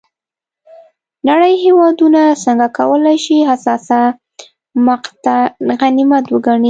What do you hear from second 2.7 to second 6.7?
کولای شي حساسه مقطعه غنیمت وګڼي.